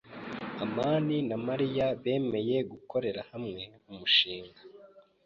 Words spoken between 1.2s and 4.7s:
na Mariya bemeye gukorera hamwe umushinga.